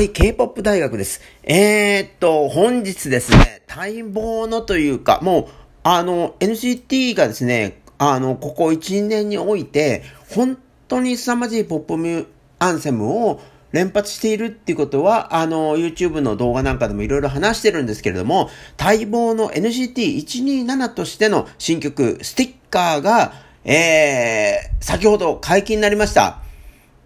[0.00, 1.20] はい、K-POP 大学です。
[1.42, 5.46] えー、っと、本日ですね、待望のというか、もう、
[5.82, 10.56] あの、NCT がですね、あの、ここ1年において、本
[10.88, 12.26] 当に凄まじいポップミュ
[12.60, 13.42] アンセムを
[13.72, 18.48] 連発しているっていうことは、あの、YouTube の動画なんかでもいろいろ話してるんですけれども、
[18.78, 23.34] 待望の NCT127 としての新曲、スティッカーが、
[23.66, 26.40] えー、先ほど解禁になりました。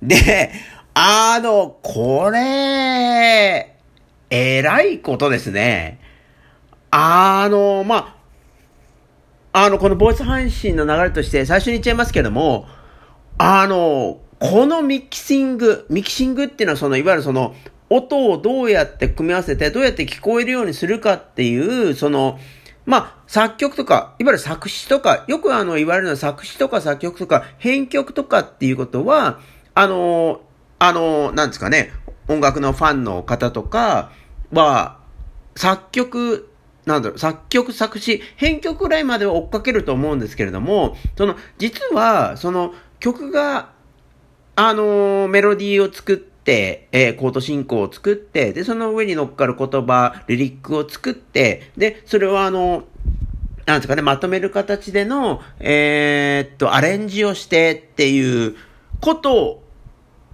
[0.00, 0.52] で、
[0.94, 3.76] あの、これ、
[4.30, 5.98] えらいことですね。
[6.92, 8.16] あの、ま
[9.52, 12.66] あ、あの、このボイス配信の流れとして最初に言っちゃいますけども、
[13.38, 17.56] あの、このミキシング、ミキシングっていうのはその、いわゆるその、
[17.90, 22.38] 音をどうやって組み合わせて、どうやって聞こえるようにするかっていう、その、
[22.86, 29.40] まあ、作曲とか、いわゆる作詞とか、よくあの、言われるのは作詞とか作曲とか、編曲とかっていうことは、
[29.74, 30.40] あの、
[30.78, 31.92] あの、なんですかね、
[32.28, 34.12] 音楽のファンの方とか
[34.52, 34.98] は、
[35.56, 36.50] 作曲、
[36.84, 43.70] なんだろう、作曲、作詞、編曲ぐらいまでは追っかけると思うんですけれども、その、実は、その、曲が、
[44.56, 52.84] あの、メロディーを作って、えー、コード進行を作って、で、その上に乗っかる言葉、リリックを作って、で、それをあの、
[53.66, 58.56] なんですかね、まとめる形での、えー、っと、アレンジをしてっていう
[59.00, 59.63] ことを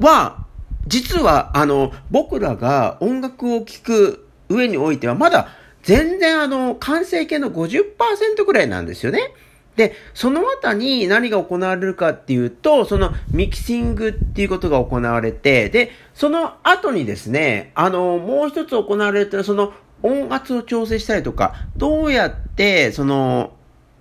[0.00, 0.44] は、
[0.86, 5.48] 実は、あの、僕らが音楽を聴く上においては、まだ
[5.82, 9.32] 全然あの、完成形の50%ぐらいなんですよね。
[9.76, 23.52] で、その後に何が行われるかっていうと、そのミキシングっていうことが行われて、で、その後にですね、あの、もう一つ行われるというのは、その音圧を調整したりとか、どうやって、その、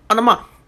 [0.08, 0.59] あの、まあ、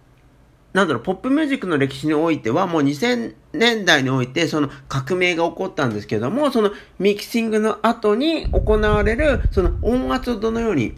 [0.74, 10.94] なんだろう、ポップミュージックの歴史においては、もう2000年代において、その革命が起こったんですけども、そのミキシングの後に行われる、その音圧をどのように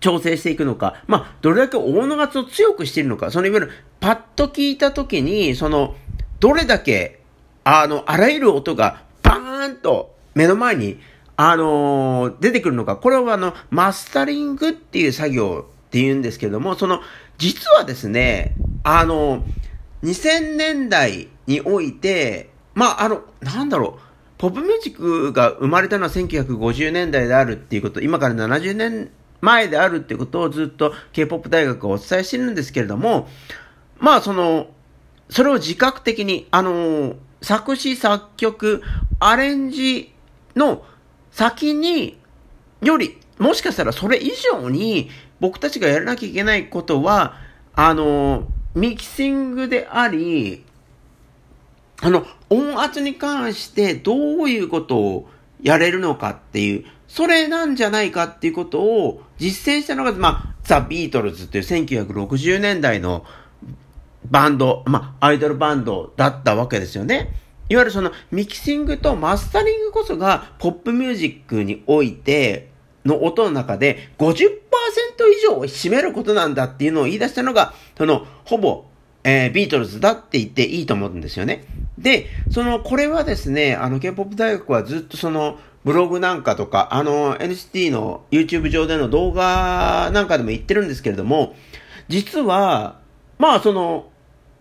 [0.00, 5.94] 調整していくのか、まあ、どれだけ音圧を強くしているのか、そのいわゆる、パッと聞いたときに、その、
[6.38, 7.20] どれだけ、
[7.64, 10.98] あの、あらゆる音が、バーンと目の前に、
[11.36, 17.00] あのー、出てくるのか、これはあの、マスタリングっていう作業って言うんですけども、その、
[17.40, 19.44] 実はですね、あの、
[20.04, 24.00] 2000年代において、まあ、あの、なんだろう、
[24.36, 33.26] ポップミュージックが生まれたのは1950年代であるっていうこと、今から70年前であるっていうことをずっと K-POP 大学はお伝えしてるんですけれども、
[33.98, 34.68] まあその、
[35.30, 38.82] それを自覚的に、あの、作詞作曲、
[39.18, 40.12] アレンジ
[40.56, 40.84] の
[41.30, 42.18] 先に、
[42.82, 45.08] より、もしかしたらそれ以上に
[45.40, 47.36] 僕たちがやらなきゃいけないことは、
[47.74, 50.64] あの、ミキシングであり、
[52.02, 54.14] あの、音圧に関してど
[54.44, 55.28] ういうことを
[55.62, 63.24] やれるのかっていう、それなんじゃないかっていうことを実践したのが、まあ、ザ・ビートルズっていう1960年代の
[64.30, 67.34] バンド、まあ、アイドルバンドだったわけですよね。
[67.68, 72.69] いわゆるそのミキシングとマスタリングこそがポップミュージックにおいて
[73.04, 74.34] の音の中で50%
[75.38, 78.84] 以上を占めることなんだっていうのを言い出したのが、その、ほぼ、
[79.24, 81.64] えー、ビートルズだって言っていいと思うんですよね。
[81.98, 91.54] で、その、これはですね、あの、K-POP 大学はずっとその、ブログなんかとか、あの、NCT の YouTube 上での動画なんかでも言ってるんですけれども、
[92.08, 93.00] 実は、
[93.38, 94.10] まあその、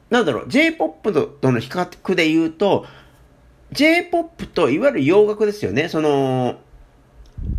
[0.10, 2.86] なんだろう、J-POP との比較で言うと、
[3.74, 5.90] J-POP といわゆる洋楽ですよね。
[5.90, 6.60] その、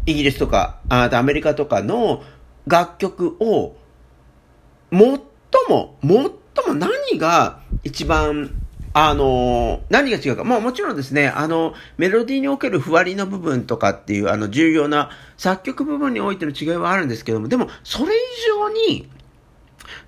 [0.07, 2.23] イギリスとか、あアメリカとかの
[2.67, 3.77] 楽曲を、
[4.91, 5.01] 最
[5.69, 6.31] も、最も
[6.75, 8.51] 何が一番、
[8.93, 10.45] あの、何が違うか。
[10.45, 18.19] まあもちろんですね、あの、メロディーにおけるふわりの部分とかっていう、あの、重要な作曲部分においての違いはあるんですけども、でも、それ以
[18.49, 19.09] 上に、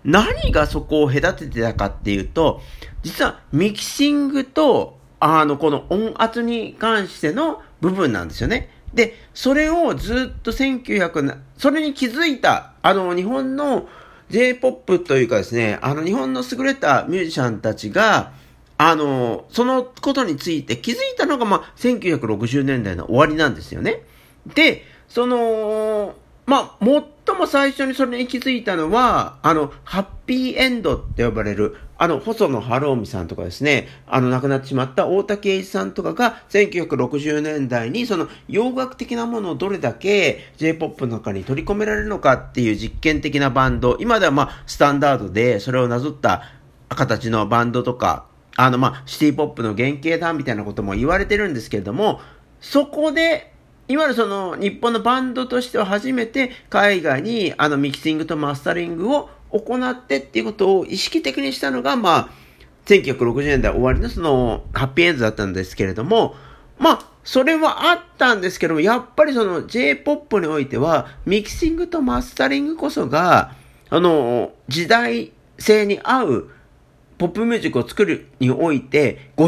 [0.05, 2.61] 何がそこを隔ててたかっていうと、
[3.03, 8.71] 実はミキシングと、あの、この音圧に関しての部分なんですよね。
[8.95, 13.89] で、それをずっと1900それに気づいた、あの、日本の
[14.31, 18.33] J-POP というかですね、あの、日本の優れたミュージシャンたちが、
[18.79, 24.03] あの、そのことについて気づいたのが、まあ、1960年代の終わりなんですよね。
[24.55, 26.85] で、その、まあ、
[27.27, 46.43] 最も最初にそれに気づいたのは、あの、ハッピーエンドって呼ばれる、あの、細野晴臣さんとかですね、あの、亡くなってしまった大竹栄一さんとかが、1960年代に、その、洋楽的なものをどれだけ J-POP の中に取り込められるのかっていう実験的なバンド、今ではまあ、スタンダードで、それをなぞった
[46.89, 52.21] 形のバンドとか、あの、まあ、シティポップの原型だみたいなことも言われてるんですけれども、
[52.61, 53.52] そこで、
[53.89, 62.29] いわゆるその日本のバンドとしては初めて海外にあのミキシングとマスタリングを行ってっていうことを意識的にしたのが、まあ、
[62.87, 66.35] 1960年代終わりのそのハッピーエンドだったんですけれども、
[66.79, 73.55] まあ、それはあったんですけども、やっぱりその J-POP においては、ミキシングとマスタリングこそが、
[73.91, 76.51] あの、時代性に合う
[77.23, 79.47] ポップミュージックを作るにおいて50%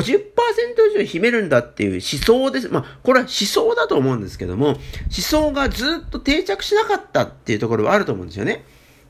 [0.92, 2.68] 以上秘めるんだっていう思想です。
[2.68, 4.78] まあ、これは思想だと思うんですけども、思
[5.10, 8.64] 想がずっと定着しなかったっていうところはあると思うんですよね。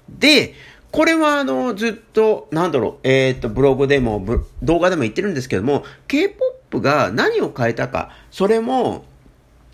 [0.09, 0.55] で、
[0.93, 4.25] これはあの、ずっと、なんだろう、えっ、ー、と、ブログでも、
[4.63, 9.05] 動画でも言ってるんですけども、K-POP が何を変えたか、それも、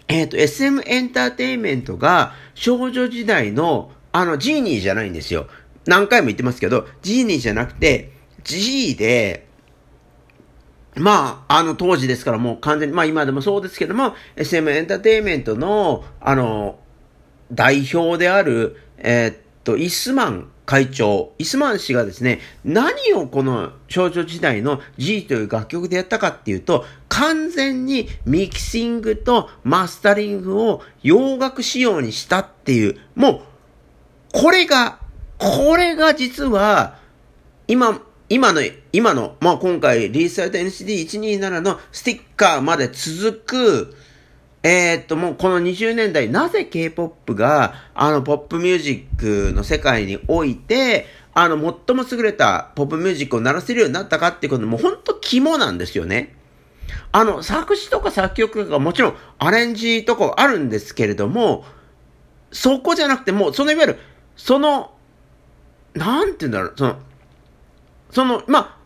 [0.08, 5.46] えっ、ー、と、SM エンターテインメントが少女時代の、あの、ジーニーじゃないんですよ。
[5.86, 9.46] 何回も言ってますけど、ジーニーじゃなくて、G で、
[10.96, 16.78] まあ、あの当時ですからもう完全に、まあ今でもそうですけども、SM エンターテインメントの、あの、
[17.52, 33.40] 代表である、えー、っと、イスマン会長、イスマン氏がですね、何をこの少女時代の G という楽曲でやったかっていうと、完全にミキシングとマスタリングを洋楽仕様にしたっていう、もう、
[34.32, 35.00] これが、
[35.38, 36.98] これが実は、
[37.66, 38.00] 今、
[38.32, 38.60] 今の、
[38.92, 43.96] 今の、まあ、今回リースされた NCD127 のスティッカーまで続く、
[44.62, 51.56] えー、っと、もうこの20年代、なぜ K-POP が、あの、ポップミュージックの世界において、あの、
[51.86, 56.36] 最も優れたポップミュージックを鳴らせるようになったかっていうことも、ほんと肝なんですよね。
[57.10, 61.64] あの、作詞とか作曲とかもちろんアレンジとかあるんですけれども、
[62.52, 63.98] そこじゃなくてもう、そのいわゆる、
[64.36, 64.92] その、
[65.94, 66.96] なんて言うんだろう、その、
[68.10, 68.80] その、まあ、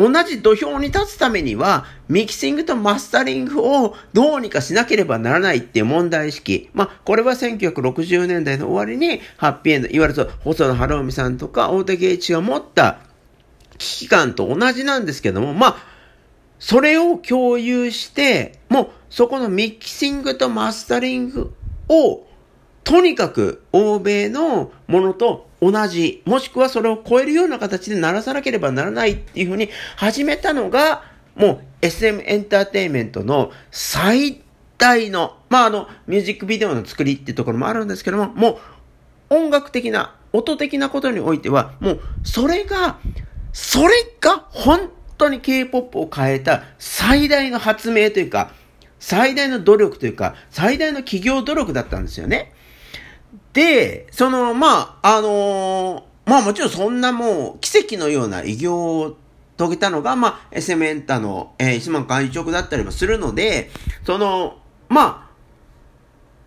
[0.00, 6.70] 同じ土俵に立つためには、ミキシングとマスタリングをどうにかしなければならないっていう問題意識。
[6.72, 13.00] まあ、これは1960年代の終わりに、ハッピーエンド、いわゆる細野晴臣さんとか大竹栄一が持った
[13.76, 15.76] 危機感と同じなんですけども、まあ、
[16.58, 21.52] それを共有して、もう、そこのミキシングとマスタリング
[21.88, 22.26] を、
[22.84, 31.04] とにかく欧米のものと同じ、もしくはそれを超えるような形で鳴らさなければならないっていうふうに始めたのが、
[31.36, 34.42] もう SM エンターテインメントの最
[34.78, 38.60] 大の、まああの、ミュージックビデオの作りっていうところもあるんですけども、も
[39.30, 42.98] う音楽的な、音的なことにおいては、もうそれが、
[43.52, 43.88] それ
[44.20, 48.52] が本当に K-POP を変えた最大の発明というか、
[48.98, 52.52] 最大の努力というか、最大の企業努力だったんですよね。
[53.52, 59.16] で、その、まあ、あのー、まあもちろんそんなもう奇跡のような偉業を
[59.56, 63.70] 遂げたのが、まあ、SM エンタの、えー、石間会長だったりもするので、
[64.06, 64.58] その、
[64.88, 65.30] まあ、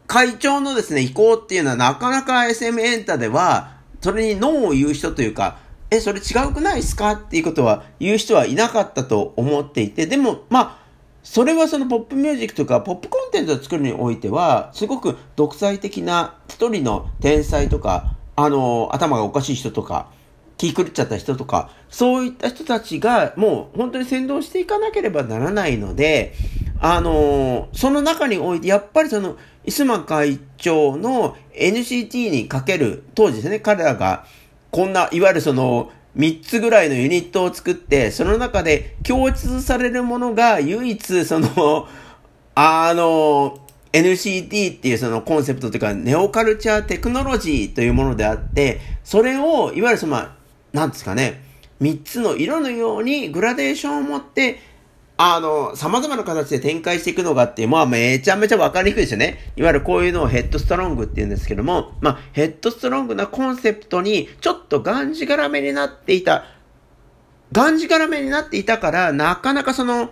[0.08, 5.58] 会長のですね、意向っていうのはなかなか SM エンタでは、それにノーを言う人というか、
[5.90, 7.12] え、それ違うくないですか？
[7.12, 10.83] っていうことは言う人はいなかったと思っていて、でも、まあ、
[11.24, 20.12] それはそのポップミュージックとかポップコンテンツを作るにおいては、すごく独裁的な一人の天才とか、あの、頭がおかしい人とか、
[20.58, 26.34] 気狂っちゃった人とか、そういった人たちがもう本当に先導していかなければならないので、
[26.80, 34.26] あの、その中において、やっぱりその、イスマ会長の NCT にかける、当時ですね、彼らが、
[34.72, 41.88] こんな、いわゆるその、3つぐらいのユニットを作って、その中で共通されるものが唯一、 その、
[42.56, 43.60] あの、
[43.92, 50.32] NCT っていうそのコンセプトというか、ネオカルチャーテクノロジーというものであって、それを、いわゆるその、まあ、
[50.72, 51.42] なんですかね、
[51.82, 54.60] 3つの色のようにグラデーションを持って、
[55.16, 59.54] あの、様々な形で展開していくのがっていう、まあめちゃめちゃわかりにくいですよね。
[59.56, 66.46] いわゆるこういうのをヘッドストロングって言うんですけども、まあヘッドストロングなコンセプトにちょっとがんじがらめになっていた、
[67.52, 70.10] がんじがらめになっていたから、なかなかその、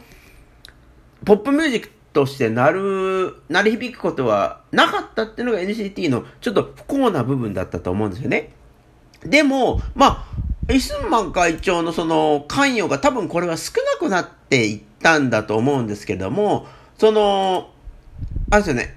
[1.25, 8.53] ポップミュージックとしてなる、鳴り響くことはなかったっていうのが NCT のちょっと不幸な部分だったと思うんですよね。
[9.25, 10.25] でも、まあ、
[10.72, 17.72] イスンマン会長のその関与が多分これは少なくなっていったんだと思うんですけども、その、
[18.50, 18.96] あれですよね。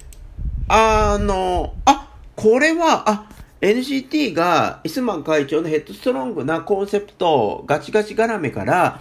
[0.69, 3.29] あの、あ、これは、あ、
[3.61, 9.01] NCT がイスマン会長のヘッドストロングなコンセプト、ガチガチ絡めから、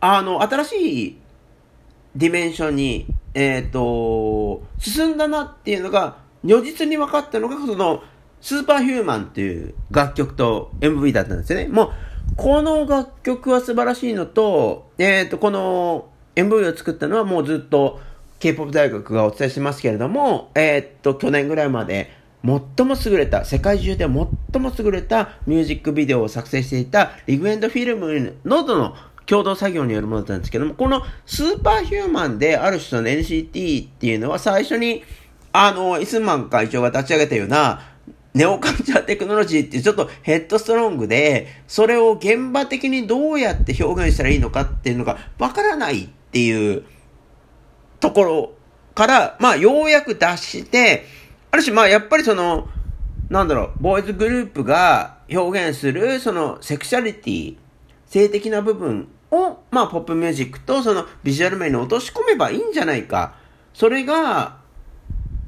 [0.00, 1.18] あの、新しい
[2.14, 8.02] ディメンションに、えっ、ー、と、進んだなっていうのが、如実に分かったのが、その、
[8.44, 11.68] スーパーヒューマンっていう楽曲と MV だったんですよね。
[11.68, 11.92] もう、
[12.36, 18.02] この楽曲は素晴らしいのと、えっ、ー、と、この MV を作ったのはもうずっと
[18.40, 22.10] K-POP 大学がお伝えしてますけれども、えー、っと、去年ぐらいまで、
[22.44, 24.28] 最も優れた、世界中で最も
[24.78, 35.02] 優れたミュージックビデオを作成していたリグエンドフィルムなどの共同作業によるものだったんですけども、このスーパーヒューマンである種の NCT っていうのは最初に、
[35.54, 37.93] あの、イスマン会長が立ち上げたような、
[38.34, 46.84] ネオカルチャーテクノロジーってちょっとヘッドストロングで、それを現場的にどうやって表現したらいいのかっていうのがわからないっていう
[48.00, 48.52] ところ
[48.94, 51.04] から、まあ、ようやく脱して、
[51.52, 52.68] ある種、まあ、やっぱりその、
[53.30, 57.56] なんだろう、ボーイズグループが表現する、その、セクシャリティ、
[58.06, 63.34] 性的な部分を、まあ、ポップミュージックとそのビジュアル面に落とし込めばいいんじゃないか。
[63.72, 64.58] それが、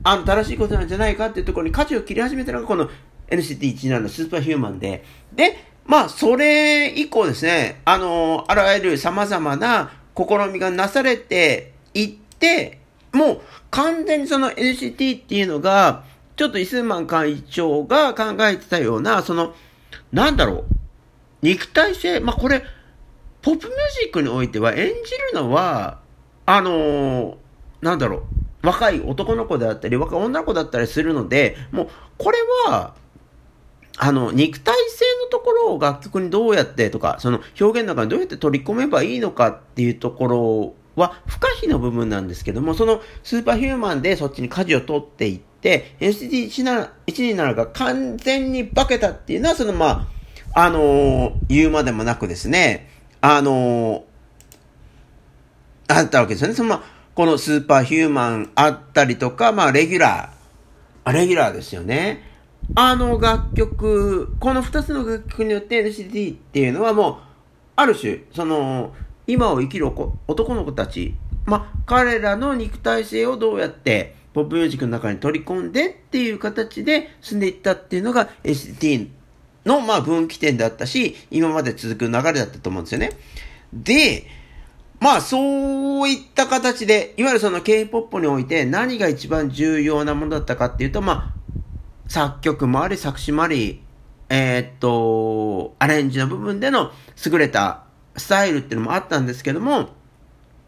[0.06, 2.88] あの、正しいことなんじゃないかっていうところに舵を切り始めたのがこの
[3.28, 12.78] NCT17 のスーパーヒューマンで、で、まあ、それ以降ですね、あの、あらゆる様々な試みがなされていって、
[13.12, 13.40] もう
[13.72, 16.04] 完全にその NCT っていうのが、
[16.36, 19.56] ちょっとイスーマン会長が考えてたような、その、
[20.12, 20.64] なんだろう、
[21.42, 22.62] 肉体性、まあ、これ、
[23.42, 24.92] ポップミュージックにおいては演じ
[25.32, 25.98] るのは、
[26.46, 27.36] あのー、
[27.80, 28.22] なんだろう、
[28.66, 32.94] 若い男の子であったり、若い女の子だったりするので、もう、これは、
[33.96, 50.08] あの、肉体性のところを楽曲にどうやってとか、その表現の中にどうやって取り込めばいいのかっていうところは不可避の部分なんですけども、そのスーパーヒューマンでそっちに舵を取っていって、NCT127 が完全に化けたっていうのは、そのま
[50.54, 54.02] あ、あのー、言うまでもなくですね、あのー、
[55.88, 56.54] あったわけですよね。
[56.54, 62.22] そのまあ、このスーパーヒューマンあったりとか、まあ、レギュラー、レギュラーですよね。
[62.74, 67.16] あの楽曲、この二つの楽曲によって NCT っていうのはもう、
[67.76, 68.94] ある種、その、
[69.26, 69.90] 今を生きる
[70.28, 71.14] 男の子たち、
[71.46, 79.08] まあ、彼らの肉体性をどうやってポップミュージックの中に取り込んでっていう形で進んでいったっていうのが NCT
[79.64, 83.12] の、まあ、分岐点だったし、今まで続く流れだったと思うんですよね。
[83.72, 84.26] で、
[85.00, 93.82] まあ、そういった形で、いわゆるその K-POP において何が一番重要なものだったかっていうと、まあ、作曲もあり、作詞もあり、
[94.28, 96.90] えー、っと、アレンジの部分での
[97.24, 97.84] 優れた
[98.16, 99.90] スタイルっていうのもあったんですけども、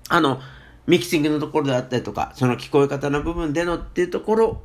[0.08, 0.40] あの、
[0.86, 4.62] ミキシングのところであったりとか、その聞こえ方の部分でのっていうところ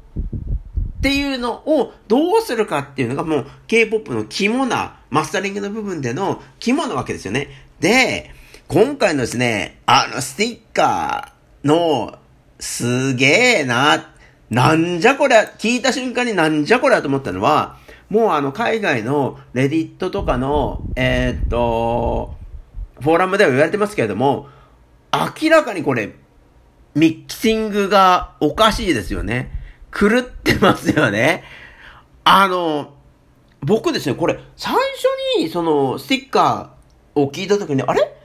[0.98, 7.50] っていうのをどうするかっていうのがもう K-POP の肝な、マスタリングの部分での肝なわけですよね。
[7.80, 8.32] で、
[8.74, 12.18] 今回のですね、あのスティッカーの
[12.58, 14.16] すげえな、
[14.50, 17.78] なんじゃこりゃ、聞いた瞬間になんじゃこりゃと思ったのは、
[18.10, 22.34] もうあの海外のレディットとかの、えー、っと、
[23.00, 24.48] フォーラムでは言われてますけれども、
[25.12, 26.16] 明らかにこれ、
[26.96, 29.52] ミキシングがおかしいですよね。
[29.92, 31.44] 狂ってますよね。
[32.24, 32.96] あの、
[33.62, 38.23] 僕ですね、これ、最初に、その、スティッカーを聞いたときに、あれ？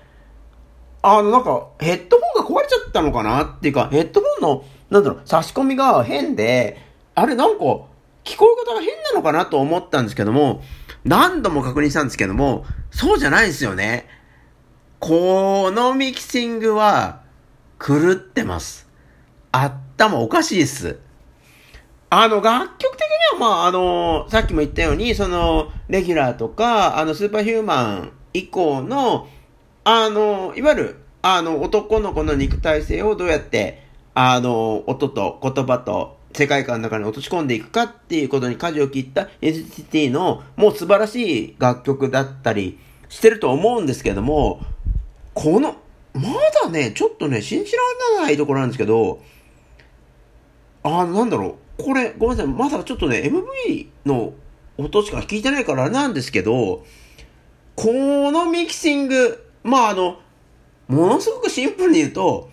[1.02, 3.44] あの、なんか、ヘッドホンが壊れちゃったのかな？
[3.44, 6.82] っていうか、ヘッドホンの、なんだろう、差し込みが変で、
[7.14, 7.64] あれなんか、
[8.24, 10.62] 聞こえ方が変なのかなと思ったんですけども、
[11.04, 14.06] 何度も確認したんですけども、そうじゃないですよね。
[14.98, 17.22] このミキシングは、
[17.80, 18.88] 狂ってます。
[19.52, 20.98] 頭おかしいっす。
[22.10, 29.28] あの、楽曲的には、まあ、あの、さっきも言ったように、その、レギュラーとか、あの、スーパーヒューマン以降の、
[29.90, 42.78] あの、いわゆる、あの、男の子の肉体性をどうやって、あの、音と言葉と世界観の中に落とし込んでいくかっていうことに舵を切った NCT のもう素晴らしい楽曲だったり
[43.08, 44.60] してると思うんですけども、
[45.32, 45.76] この、
[46.12, 46.22] ま
[46.64, 47.78] だね、ちょっとね、信じら
[48.20, 49.22] れないところなんですけど、
[50.82, 54.34] あのなんだろう、これ、ごめんなさい、まだちょっとね、MV の
[54.76, 56.84] 音しか聞いてないからなんですけど、
[57.74, 57.86] こ
[58.30, 60.20] のミキシング、まああの、
[60.88, 62.50] ものすごくシンプルに言うと、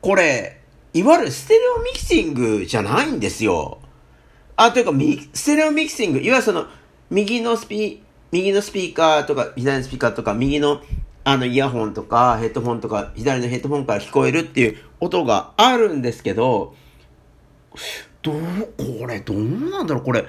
[0.00, 0.60] これ、
[0.92, 3.78] いわゆるステレオミキシングじゃないんですよ。
[4.56, 4.92] あ、というか、
[5.32, 6.66] ステレオミキシング、いわゆるその、
[7.10, 8.02] 右のスピ、
[8.32, 10.80] 右のスピーカーとか、左のスピーカーとか、右の
[11.28, 16.76] あの、イヤホンとか、ヘッドホンとか、左のヘッドホンから聞こえるっていう音があるんですけど、
[18.22, 18.36] どう、
[19.00, 20.24] これ、どうなんだろう、これ、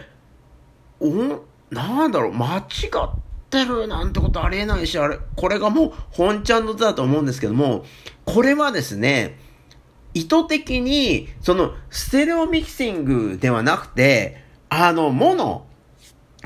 [1.00, 3.10] お、なんだろう、間違っ
[3.50, 7.86] てるなんてことありえないし、あれ、これがもう本ちゃんの図だと思うんですけども、
[8.26, 9.40] これはですね、
[10.14, 15.68] 意図的に、その、ステレオミキシングではなくて、あの、モノ、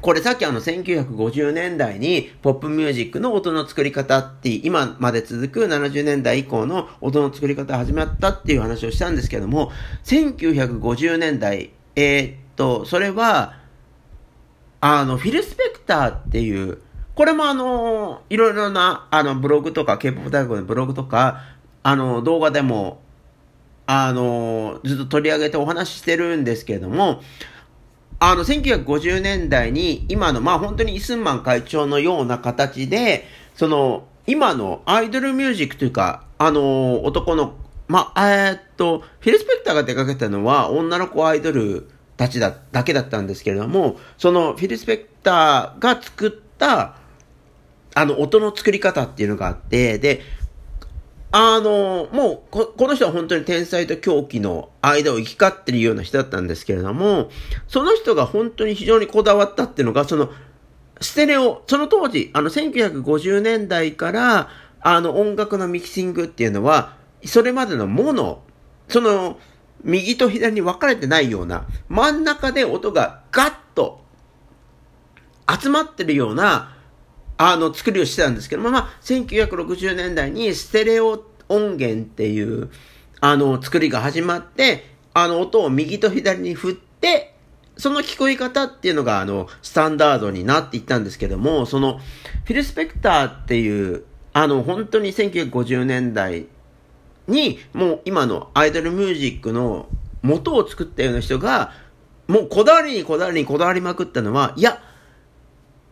[0.02, 9.72] これさっきあの1950年代にポップミュージックの音の作り方って今まで続く70年代以降の音の作り方始まったっていう話をしたんですけども、
[10.06, 13.60] 1950年代、え、っと、それは、
[14.80, 16.82] あの、フィル・スペクターっていう、
[17.16, 21.42] これもあの、いろいろな、あの、ブログとか、K-POP 大学のブログとか、
[21.84, 23.02] あの、動画でも、
[23.86, 27.22] あの、ずっと取り上げてお話ししてるんですけれども、
[28.20, 33.26] あの、1950年代に今の、まあ本当にイスンマン会長のような形で、
[33.56, 37.56] その、今のアイドルミュージックというか、あの、男の、
[37.88, 47.01] まあ、えー、っと、フィル・スペクターが出かけたのは女の子アイドルたちだ、だけだったんですけれども、そのフィル・スペクターが作った、
[47.94, 50.22] あの、音の作り方っていうのがあって、で、
[51.32, 57.30] あの、もうこ、この人は本当に天才と狂気の間を行き交ってるような人だったんですけれども、
[57.68, 60.30] その人が本当に非常にこだわったっていうのが、その、
[61.00, 64.50] ステレオ、その当時、あの、1950年代から、
[64.82, 68.44] あの、音楽のミキシングっていうのは、それまでのもの、
[68.90, 69.40] その、
[69.84, 74.04] 右と左に分かれてないような、真ん中で音がガッと
[75.50, 76.76] 集まってるような、
[77.44, 82.70] あの、作りをしてたんですけども、まあ、1960年代にステレオ音源っていう、
[83.20, 87.34] あの、作りが始まって、あの、音を右と左に振って、
[87.78, 96.46] その聞こえ方っていうのが、あの、スタンダードになっていったんですけども、その、フィル・スペクターっていう、あの、本当に1950年代
[97.28, 99.88] に、もう今のアイドルミュージックの
[100.22, 101.74] 元を作ったような人が、
[102.28, 104.80] もうこだわりにこだわりにこだわりまくったのは、いや、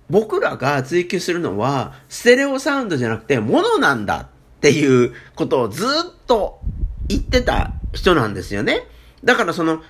[0.09, 5.87] 僕らが追求するのは、ステレオサウンドじゃなくて、モノなんだっていうことをずっ
[6.25, 6.59] と
[7.07, 8.87] 言ってた人なんですよね。
[9.23, 9.83] だからその、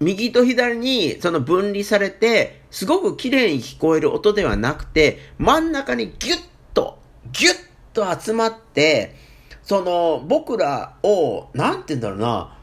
[0.00, 6.40] 右と左にその分離されて、すごく綺麗に聞こえる音ではなくて、真ん中にギュッ
[6.74, 6.98] と、
[7.32, 7.54] ギュッ
[7.92, 9.14] と集まって、
[9.62, 12.58] その、僕らを、なんて言うんだろうな、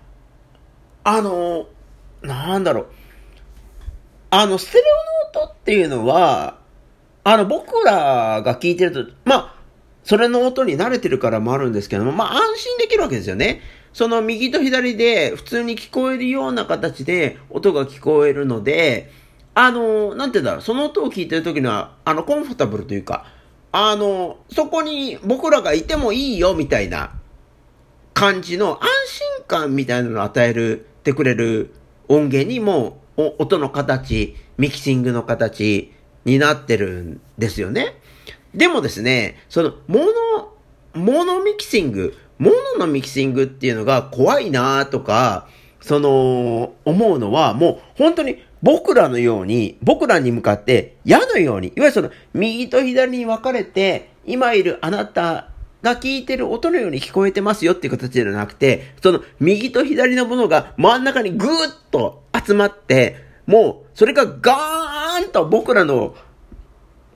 [1.04, 1.68] あの、
[2.22, 2.88] なんだろう、
[4.32, 4.84] あの、ステレ
[5.34, 6.59] オの音っていうのは、
[7.24, 9.56] あの、僕らが聞いてると、まあ、
[10.04, 13.62] それの音に慣れてるからもあるんですけども、まあ、安心できるわけですよね。
[13.94, 19.12] その右と左で普通に聞こえるような形で音が聞こえるので、
[19.56, 23.26] あの、なんて言うんだろう、その音を聞いてる時には、あの、コンフォータブルというか、
[23.72, 27.20] あの、そこに僕らがいてもいいよみたいな
[28.14, 28.90] 感じの安
[29.38, 31.74] 心感みたいなのを与えるてくれる
[32.08, 35.94] 音源にも音の形、ミキシングの形、
[36.26, 37.96] になってるんですよね。
[38.54, 40.54] でもですね、その、モノ、
[40.94, 45.48] モノミキシング、モノのミキシングっていうのが怖いなとか、
[45.82, 55.50] その、思うのは、もう本当に僕らのように、僕らに向かって矢のように、いわゆるその、右と左に分かれて、今いるあなた
[55.82, 66.16] が聞いてる音のように聞こえてますよっていう形じゃなくて、その右と左のものが真ん中にぐーっと集まって、もう、それがガーンと僕らの、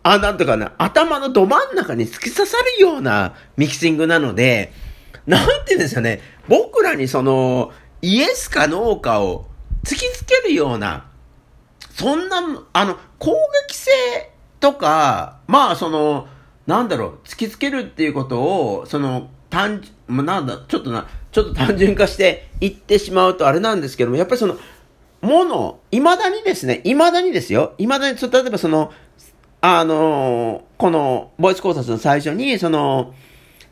[0.01, 4.73] あ、なんとかな、頭のど真ん中に突き刺さるようなミキシングなので、
[5.27, 9.45] なんて言うんですよね、僕らにその、イエスかノーかを
[9.83, 11.05] 突きつけるような、
[11.91, 12.41] そんな、
[12.73, 13.35] あの、攻
[13.67, 13.91] 撃性
[14.59, 16.27] とか、まあその、
[16.65, 24.57] なんだろう、突きつけるっていうことを、その、単純、なんだ、ちょっとな、ちょっと単純化して言ってしまうとあれなんですけども、やっぱりその、
[25.23, 28.91] もの、未だにですね、未だにですよ、未だに、例えばその、
[29.61, 33.13] あのこの、ボイス考察の最初に、その、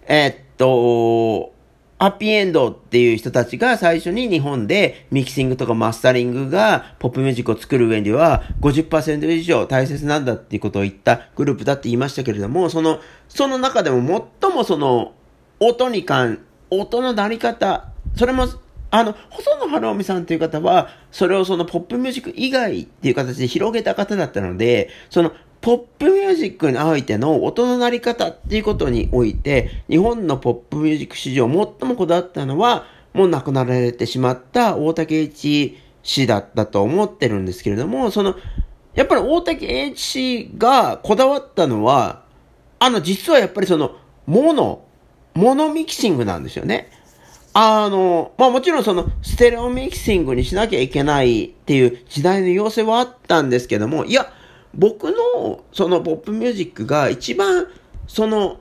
[0.08, 1.54] えー、っと、
[2.00, 15.14] ハッピーエンドっていう人たちが最初に日本でミキシングとかマスタリングがポップミュージックを作る上では50%以上大切なんだっていうことを言ったグループだって言いましたけれども、その、その中でも最もその、
[15.60, 16.40] 音に関、
[16.72, 18.48] 音のなり方、それも
[18.92, 38.36] あの、細野晴臣さんという方は、それをそのポップミュージック以外っていう形で広げた方だったので、そのポップミュージックにおいての音の鳴り方っていうことにおいて、日本のポップミュージック史上最もこだわったのは、もう亡くなられてしまった大竹一氏だったと思ってるんですけれども、その、
[38.96, 42.24] やっぱり大竹栄一氏がこだわったのは、
[42.80, 44.84] あの、実はやっぱりその、モノ、
[45.34, 46.90] モノミキシングなんですよね。
[47.54, 54.32] あの、まあもちろんそのステレオミキシングにしなきゃいけないっていう時代の要請はあったんですけども、いや、
[54.74, 57.68] 僕のそのポップミュージックが一番
[58.08, 58.60] その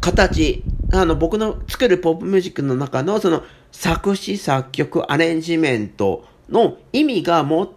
[0.00, 7.68] 形、あの僕の作るポップミュージックの中のその作詞、作曲、アレンジメントの意味が最も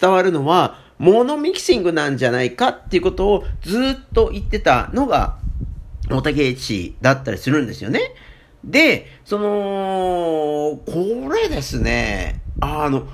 [0.00, 5.38] 伝わるのは、モノミキシングなんじゃないかっていうことをずっと言ってたのが、
[6.08, 8.14] 大竹栄一だったりするんですよね。
[8.64, 13.06] で、その、これですね、あの、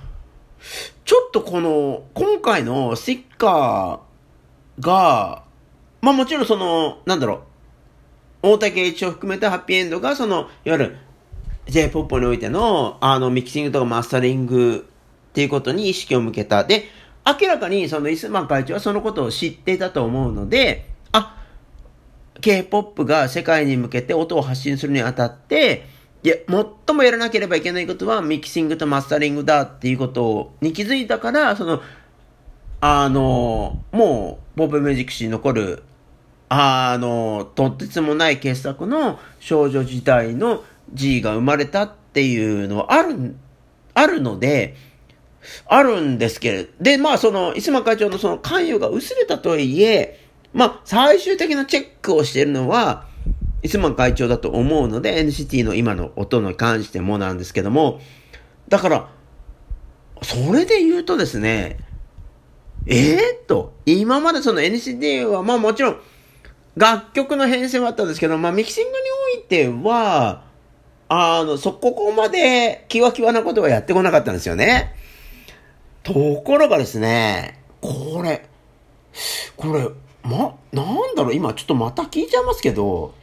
[1.05, 5.44] ちょっとこの、今回のスティッカーが、
[6.00, 7.42] まあもちろんその、なんだろ
[8.42, 10.96] う、大竹一を含めたハッピーエンドが、その、いわゆる
[11.66, 14.88] J-POP においての、あの、ミキシングとかマスタリング
[15.31, 16.64] っていうことに意識を向けた。
[16.64, 16.85] で、
[17.24, 20.91] 明らかにそのイスマン会長はそのことを知っていたと思うので、
[22.40, 25.86] K-POP が世界に向けて音を発信するにあたって、
[26.22, 26.36] いや、
[26.86, 31.82] 最もやらなければいけないことはミキシングとマスタリングだっていうことに気づいたから、その、
[32.80, 35.82] あの、もう、ポップミュージック史に残る、
[36.48, 43.34] あの、とってつもない傑作の少女時代の G が生まれたっていうのはある、
[43.94, 44.76] あるので、
[45.66, 50.21] あるんですけれど、で、まあその、磯間会長のその関与が薄れたとはいえ、
[50.52, 53.06] まあ最終的なチェックをしているのは、
[53.62, 58.00] 磯間会長だと思うので、NCT の今の音に関してもなんですけども、
[58.68, 59.08] だから、
[60.22, 61.78] それで言うとですね、
[62.86, 66.00] ええー、と、今までその NCT は、まあもちろん、
[66.76, 68.96] 楽曲の編成はあったんですけど、まあミキシングに
[69.36, 70.44] おいては、
[71.08, 74.94] あの、そここまでキワキワなことはやってこなかったんですよね。
[76.02, 78.48] ところがですね、これ、
[79.56, 79.88] これ、
[80.22, 83.14] ま、なんだろう、今ちょっとまた聞いちゃいますけど、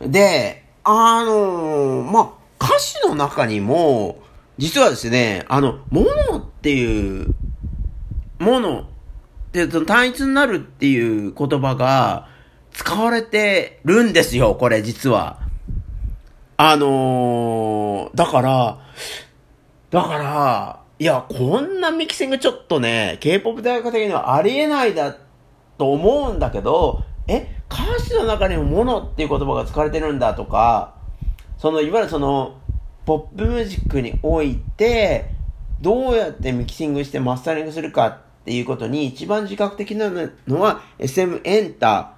[0.00, 4.18] で、あのー、まあ、歌詞の中にも、
[4.56, 7.34] 実はですね、あの、ものっていう、
[8.38, 8.88] もの、
[9.52, 12.28] で、その単一になるっていう言葉が
[12.72, 15.40] 使われてるんですよ、これ実は。
[16.56, 18.78] あのー、だから、
[19.90, 25.16] だから、いや、こんなミキシングちょっとね、K-POP 大学的にはありえないだ
[25.78, 30.94] と思うんだけど、え、歌詞の中にもものっていう言葉が使われてるんだとか、
[31.56, 32.58] その、いわゆるその、
[33.06, 35.30] ポップミュージックにおいて、
[35.80, 40.10] どうやってミキシングしてマスタリングするかっていうことに一番自覚的な
[40.46, 42.14] のは SM エンタ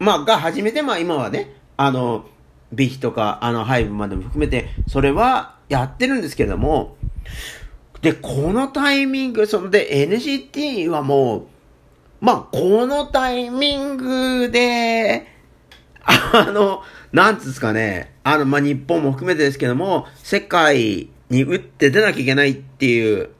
[0.00, 2.26] ー、まあ、が初めて、まあ今はね、あの、
[2.72, 6.96] ビヒとか、あの、ハイブまでも含めて、それはやってるんですけれども、
[8.02, 11.46] で、このタイミング、そので NCT はもう、
[12.20, 15.26] まあ、このタイミングで、
[16.04, 23.30] あの、なんつうんですかね、あの、まあ、日本も含めてですけども、世界に打って出なきゃいけないっていう、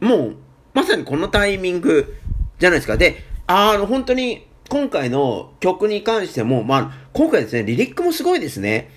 [0.00, 0.36] もう、
[0.74, 2.16] まさにこのタイミング
[2.58, 2.96] じゃないですか。
[2.96, 8.88] で、あの、本当に、今回の曲に関しても、まあ、今回ですね、リリックもすごいですね。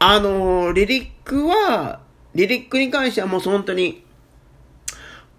[0.00, 2.00] あの、リリックは、
[2.34, 4.04] リリックに関してはもう本当に、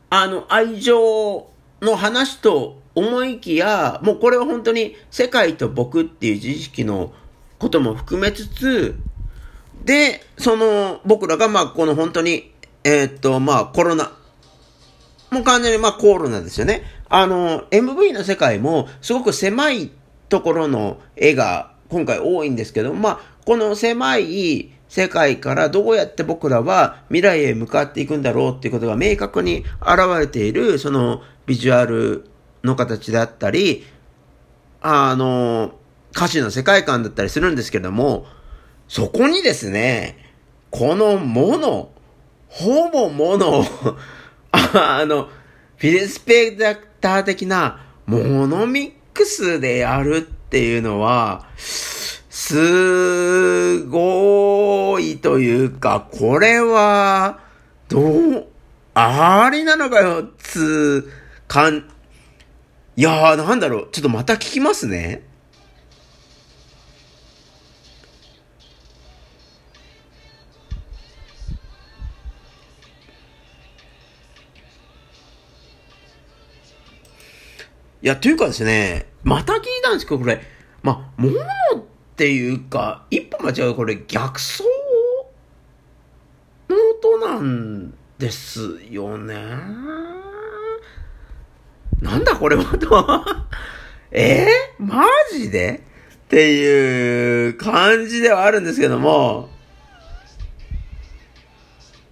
[0.09, 1.49] あの、愛情
[1.81, 7.11] の話と思いきや、もうこれは本当に世界と僕っていう自意識の
[7.59, 8.95] ことも含めつつ、
[9.83, 12.53] で、その、僕らがまあこの本当に、
[12.85, 14.13] えー、っと、まあコロナ、
[15.31, 16.83] もう完全にまあコロナですよね。
[17.09, 19.91] あの、MV の世界もすごく狭い
[20.29, 32.29] ところの絵が今回多いんですけど、まあ、この狭い世界からどうやって僕らは未来へ向かっていくんだろうっていうことが明確に現れている、そのビジュアル
[32.63, 33.85] の形だったり、
[34.81, 35.73] あの、
[36.15, 38.25] 歌詞の世界観だったりするんですけども、
[38.87, 40.17] そこにですね、
[40.71, 41.89] このもの、
[42.49, 43.65] ほぼもの、
[44.77, 45.29] あの、
[45.77, 57.39] フィルスペクター的なモノミックスでやるっていうのは、すごいというか、これは、
[57.87, 58.47] どう、
[58.93, 61.09] ありなのかよ、つ、
[61.47, 61.89] かん、
[62.97, 63.89] いやー、なんだろう。
[63.91, 65.23] ちょっとまた聞きますね。
[78.05, 80.39] いや、というかですね、また聞いたんですけど、これ、
[80.83, 81.39] まあ、もの
[81.79, 81.83] っ
[82.15, 84.61] ていうか、一歩間違うこれ逆走
[86.69, 89.33] の音なんですよね。
[91.99, 93.25] なんだこれはと。
[94.13, 94.45] え？
[94.79, 95.81] ー、マジで？
[96.13, 99.49] っていう感じではあるんですけども、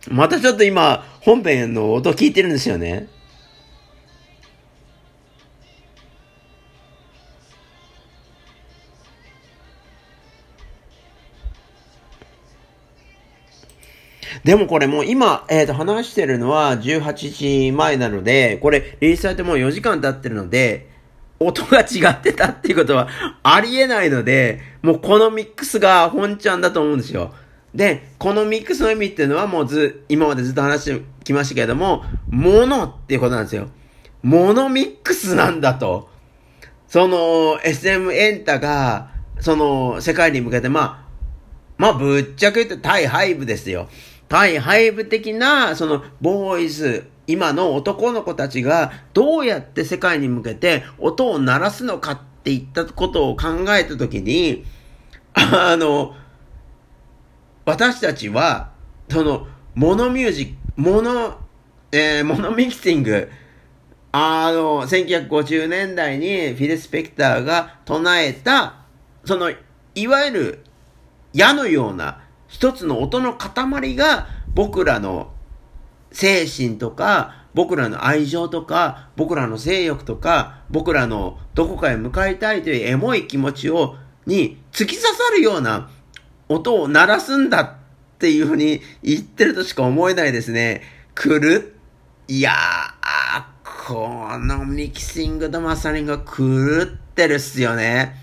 [0.10, 3.10] またちょっと今、本編の音聞いてるんですよね。
[14.44, 17.14] でもこれもう今、えっ、ー、と、話してるのは18
[17.68, 20.90] 時前なので、これ、リリースされてもう4時間経ってるので、
[21.40, 23.08] 音が違ってたっていうことは
[23.44, 27.34] ありえないので、もうこのミックスが本ちゃんだと思うんですよ。
[27.74, 33.70] で、このミックスの意味っていうのはもうず、今までずっと話してきましたけれども、ものっていうことなんですよ。
[34.22, 36.10] モノミックスなんだと。
[36.88, 41.04] その、SM エンタが、その、世界に向けて、まあ、
[41.78, 43.90] まあ、ぶっちゃけ言って対ハイブですよ。
[44.30, 54.66] 対ハイブ的な、その、ボーイズ、今の男の子たちがどうやって世界に向けて音を鳴らすのかっていったことを考えたときに、
[55.34, 56.16] あの、
[57.66, 58.72] 私たちは、
[59.10, 61.38] その、モノミュージック、モノ、
[61.92, 63.30] えー、モノミキシング、
[64.12, 68.76] あの、1950年代にフィル・スペクターが唱えた、
[69.26, 69.52] その、
[69.96, 70.64] いわゆる
[71.34, 72.23] 矢のような
[72.54, 75.34] 一つの音の塊が僕らの
[76.12, 83.96] 精神とか、僕らの愛情とか、僕らの性欲とか、僕らのどこかへ向かいたいというエモい気持ちを、
[84.28, 85.90] に突き刺さるような
[86.48, 87.74] 音を鳴らすんだっ
[88.20, 90.84] ていうふうに言ってるとしか思えないですね。
[91.16, 91.76] 来る？
[92.28, 98.16] いやー、このミキシングとマスタリングが狂ってるっすよね。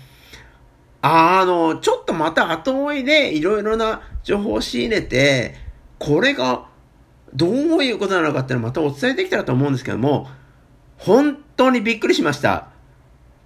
[1.01, 5.55] あの、ちょっとまた後追いでいろいろな情報を仕入れて、
[5.97, 6.65] これが
[7.33, 10.27] どういうことなのかっていうのをまたお伝えできたらと思うんですけども、
[10.97, 12.67] 本当にびっくりしました。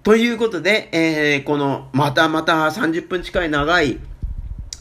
[0.04, 4.00] ということで、えー、この、またまた30分近い長い、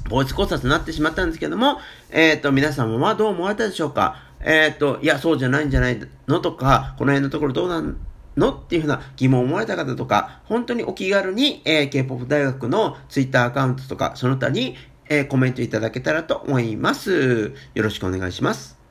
[0.09, 1.79] ボイス考察になってしまったんですけども、
[2.11, 4.17] えっ、ー、と、皆様はどう思われたでしょうか？
[4.41, 6.41] えっ、ー、と、いや、そうじゃないんじゃないの？
[6.41, 7.97] とか、この辺のところどうなん
[8.37, 8.53] の？
[8.53, 14.77] っていうふうな疑問を思われた方とか、本当にお気軽に、えー、K-POP 大学の Twitter アカウントとか、その他に、
[15.09, 17.53] えー、コメントいただけたらと思います。
[17.75, 18.84] よろしくお願いします。